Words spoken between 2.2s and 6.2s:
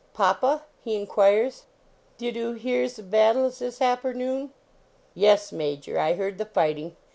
oo hear ze bat tle zis appernoon?"" Yes, Major; I